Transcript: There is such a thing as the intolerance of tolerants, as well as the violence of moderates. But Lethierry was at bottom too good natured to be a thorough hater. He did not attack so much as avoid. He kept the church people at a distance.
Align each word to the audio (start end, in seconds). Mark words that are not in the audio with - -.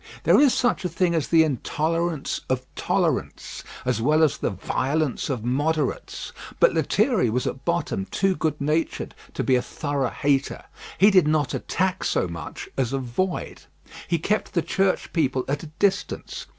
There 0.23 0.39
is 0.39 0.51
such 0.51 0.83
a 0.83 0.89
thing 0.89 1.13
as 1.13 1.27
the 1.27 1.43
intolerance 1.43 2.41
of 2.49 2.65
tolerants, 2.73 3.63
as 3.85 4.01
well 4.01 4.23
as 4.23 4.35
the 4.39 4.49
violence 4.49 5.29
of 5.29 5.43
moderates. 5.45 6.31
But 6.59 6.73
Lethierry 6.73 7.29
was 7.29 7.45
at 7.45 7.63
bottom 7.65 8.07
too 8.09 8.35
good 8.35 8.59
natured 8.59 9.13
to 9.35 9.43
be 9.43 9.53
a 9.55 9.61
thorough 9.61 10.09
hater. 10.09 10.63
He 10.97 11.11
did 11.11 11.27
not 11.27 11.53
attack 11.53 12.03
so 12.03 12.27
much 12.27 12.67
as 12.79 12.93
avoid. 12.93 13.61
He 14.07 14.17
kept 14.17 14.53
the 14.55 14.63
church 14.63 15.13
people 15.13 15.45
at 15.47 15.61
a 15.61 15.67
distance. 15.77 16.47